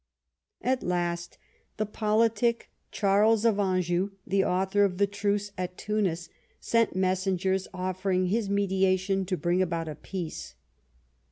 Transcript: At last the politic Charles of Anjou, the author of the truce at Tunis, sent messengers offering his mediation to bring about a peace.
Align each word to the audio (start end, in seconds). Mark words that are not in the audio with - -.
At 0.63 0.81
last 0.81 1.37
the 1.77 1.85
politic 1.85 2.71
Charles 2.91 3.45
of 3.45 3.59
Anjou, 3.59 4.09
the 4.25 4.43
author 4.43 4.83
of 4.83 4.97
the 4.97 5.05
truce 5.05 5.51
at 5.59 5.77
Tunis, 5.77 6.27
sent 6.59 6.95
messengers 6.95 7.67
offering 7.71 8.25
his 8.25 8.49
mediation 8.49 9.25
to 9.27 9.37
bring 9.37 9.61
about 9.61 9.87
a 9.87 9.93
peace. 9.93 10.55